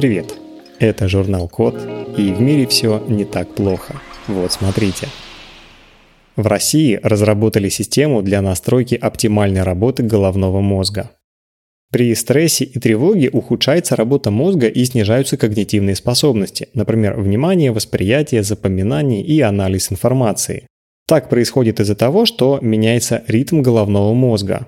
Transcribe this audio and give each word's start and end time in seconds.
Привет! 0.00 0.34
Это 0.78 1.08
журнал 1.08 1.46
Код, 1.46 1.78
и 2.16 2.32
в 2.32 2.40
мире 2.40 2.66
все 2.66 3.04
не 3.06 3.26
так 3.26 3.54
плохо. 3.54 4.00
Вот 4.28 4.50
смотрите. 4.50 5.08
В 6.36 6.46
России 6.46 6.98
разработали 7.02 7.68
систему 7.68 8.22
для 8.22 8.40
настройки 8.40 8.94
оптимальной 8.94 9.62
работы 9.62 10.02
головного 10.02 10.62
мозга. 10.62 11.10
При 11.92 12.14
стрессе 12.14 12.64
и 12.64 12.78
тревоге 12.78 13.28
ухудшается 13.28 13.94
работа 13.94 14.30
мозга 14.30 14.68
и 14.68 14.82
снижаются 14.86 15.36
когнитивные 15.36 15.96
способности, 15.96 16.70
например, 16.72 17.20
внимание, 17.20 17.70
восприятие, 17.70 18.42
запоминание 18.42 19.22
и 19.22 19.42
анализ 19.42 19.92
информации. 19.92 20.66
Так 21.06 21.28
происходит 21.28 21.78
из-за 21.78 21.94
того, 21.94 22.24
что 22.24 22.58
меняется 22.62 23.22
ритм 23.26 23.60
головного 23.60 24.14
мозга. 24.14 24.66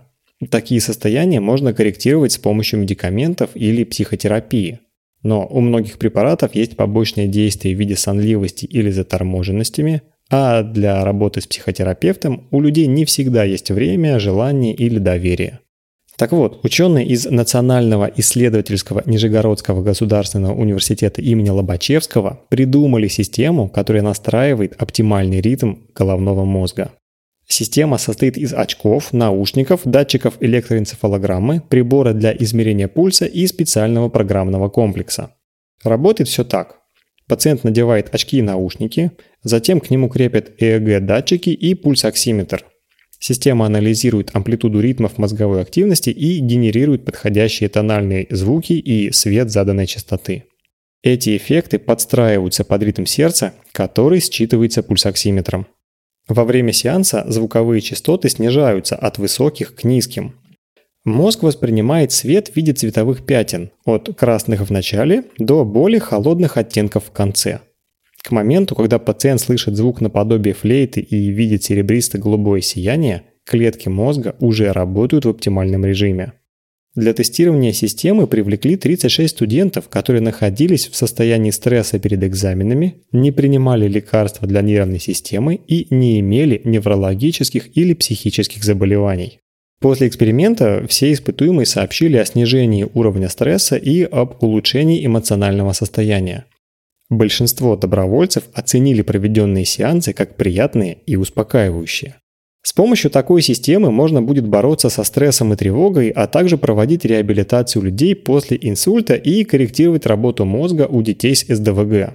Такие 0.50 0.82
состояния 0.82 1.40
можно 1.40 1.72
корректировать 1.72 2.32
с 2.32 2.38
помощью 2.38 2.80
медикаментов 2.80 3.48
или 3.54 3.84
психотерапии. 3.84 4.80
Но 5.22 5.46
у 5.46 5.60
многих 5.60 5.98
препаратов 5.98 6.54
есть 6.54 6.76
побочные 6.76 7.28
действия 7.28 7.74
в 7.74 7.78
виде 7.78 7.96
сонливости 7.96 8.64
или 8.66 8.90
заторможенностями, 8.90 10.02
а 10.30 10.62
для 10.62 11.04
работы 11.04 11.40
с 11.40 11.46
психотерапевтом 11.46 12.48
у 12.50 12.60
людей 12.60 12.86
не 12.86 13.04
всегда 13.04 13.44
есть 13.44 13.70
время, 13.70 14.18
желание 14.18 14.74
или 14.74 14.98
доверие. 14.98 15.60
Так 16.16 16.32
вот, 16.32 16.64
ученые 16.64 17.06
из 17.06 17.26
Национального 17.26 18.10
исследовательского 18.16 19.02
Нижегородского 19.06 19.82
государственного 19.82 20.54
университета 20.54 21.22
имени 21.22 21.50
Лобачевского 21.50 22.40
придумали 22.48 23.08
систему, 23.08 23.68
которая 23.68 24.02
настраивает 24.02 24.74
оптимальный 24.80 25.40
ритм 25.40 25.76
головного 25.94 26.44
мозга. 26.44 26.92
Система 27.52 27.98
состоит 27.98 28.38
из 28.38 28.54
очков, 28.54 29.12
наушников, 29.12 29.82
датчиков 29.84 30.38
электроэнцефалограммы, 30.40 31.60
прибора 31.60 32.14
для 32.14 32.34
измерения 32.34 32.88
пульса 32.88 33.26
и 33.26 33.46
специального 33.46 34.08
программного 34.08 34.70
комплекса. 34.70 35.34
Работает 35.84 36.30
все 36.30 36.44
так. 36.44 36.78
Пациент 37.28 37.62
надевает 37.62 38.14
очки 38.14 38.38
и 38.38 38.42
наушники, 38.42 39.10
затем 39.42 39.80
к 39.80 39.90
нему 39.90 40.08
крепят 40.08 40.52
ЭЭГ-датчики 40.58 41.50
и 41.50 41.74
пульсоксиметр. 41.74 42.64
Система 43.18 43.66
анализирует 43.66 44.30
амплитуду 44.32 44.80
ритмов 44.80 45.18
мозговой 45.18 45.60
активности 45.60 46.08
и 46.08 46.38
генерирует 46.38 47.04
подходящие 47.04 47.68
тональные 47.68 48.28
звуки 48.30 48.72
и 48.72 49.12
свет 49.12 49.50
заданной 49.50 49.86
частоты. 49.86 50.44
Эти 51.02 51.36
эффекты 51.36 51.78
подстраиваются 51.78 52.64
под 52.64 52.82
ритм 52.82 53.04
сердца, 53.04 53.52
который 53.72 54.20
считывается 54.20 54.82
пульсоксиметром. 54.82 55.66
Во 56.32 56.44
время 56.46 56.72
сеанса 56.72 57.26
звуковые 57.28 57.82
частоты 57.82 58.30
снижаются 58.30 58.96
от 58.96 59.18
высоких 59.18 59.74
к 59.74 59.84
низким. 59.84 60.36
Мозг 61.04 61.42
воспринимает 61.42 62.10
свет 62.10 62.48
в 62.48 62.56
виде 62.56 62.72
цветовых 62.72 63.26
пятен, 63.26 63.70
от 63.84 64.08
красных 64.16 64.62
в 64.62 64.70
начале 64.70 65.24
до 65.36 65.62
более 65.66 66.00
холодных 66.00 66.56
оттенков 66.56 67.04
в 67.04 67.10
конце. 67.10 67.60
К 68.22 68.30
моменту, 68.30 68.74
когда 68.74 68.98
пациент 68.98 69.42
слышит 69.42 69.76
звук 69.76 70.00
наподобие 70.00 70.54
флейты 70.54 71.02
и 71.02 71.28
видит 71.28 71.64
серебристо-голубое 71.64 72.62
сияние, 72.62 73.24
клетки 73.44 73.90
мозга 73.90 74.34
уже 74.40 74.72
работают 74.72 75.26
в 75.26 75.28
оптимальном 75.28 75.84
режиме. 75.84 76.32
Для 76.94 77.14
тестирования 77.14 77.72
системы 77.72 78.26
привлекли 78.26 78.76
36 78.76 79.34
студентов, 79.34 79.88
которые 79.88 80.20
находились 80.20 80.88
в 80.88 80.94
состоянии 80.94 81.50
стресса 81.50 81.98
перед 81.98 82.22
экзаменами, 82.22 82.96
не 83.12 83.32
принимали 83.32 83.88
лекарства 83.88 84.46
для 84.46 84.60
нервной 84.60 85.00
системы 85.00 85.54
и 85.54 85.86
не 85.88 86.20
имели 86.20 86.60
неврологических 86.64 87.74
или 87.78 87.94
психических 87.94 88.62
заболеваний. 88.62 89.38
После 89.80 90.06
эксперимента 90.06 90.84
все 90.86 91.12
испытуемые 91.12 91.64
сообщили 91.64 92.18
о 92.18 92.26
снижении 92.26 92.86
уровня 92.92 93.30
стресса 93.30 93.76
и 93.76 94.02
об 94.02 94.42
улучшении 94.42 95.04
эмоционального 95.04 95.72
состояния. 95.72 96.44
Большинство 97.08 97.74
добровольцев 97.74 98.44
оценили 98.52 99.00
проведенные 99.00 99.64
сеансы 99.64 100.12
как 100.12 100.36
приятные 100.36 100.98
и 101.06 101.16
успокаивающие. 101.16 102.16
С 102.62 102.72
помощью 102.72 103.10
такой 103.10 103.42
системы 103.42 103.90
можно 103.90 104.22
будет 104.22 104.46
бороться 104.46 104.88
со 104.88 105.02
стрессом 105.02 105.52
и 105.52 105.56
тревогой, 105.56 106.10
а 106.10 106.28
также 106.28 106.56
проводить 106.56 107.04
реабилитацию 107.04 107.82
людей 107.82 108.14
после 108.14 108.56
инсульта 108.60 109.14
и 109.14 109.42
корректировать 109.42 110.06
работу 110.06 110.44
мозга 110.44 110.86
у 110.88 111.02
детей 111.02 111.34
с 111.34 111.44
СДВГ. 111.44 112.14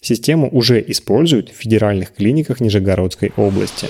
Систему 0.00 0.48
уже 0.50 0.84
используют 0.86 1.48
в 1.48 1.54
федеральных 1.54 2.12
клиниках 2.12 2.60
Нижегородской 2.60 3.32
области. 3.36 3.86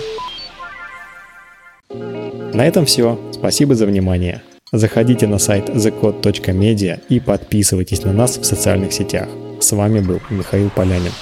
На 2.55 2.67
этом 2.67 2.85
все. 2.85 3.19
Спасибо 3.33 3.75
за 3.75 3.87
внимание. 3.87 4.43
Заходите 4.73 5.27
на 5.27 5.39
сайт 5.39 5.71
thecode.media 5.71 7.01
и 7.09 7.19
подписывайтесь 7.19 8.05
на 8.05 8.13
нас 8.13 8.37
в 8.37 8.45
социальных 8.45 8.93
сетях. 8.93 9.29
С 9.59 9.73
вами 9.73 10.01
был 10.01 10.21
Михаил 10.31 10.69
Полянин. 10.71 11.13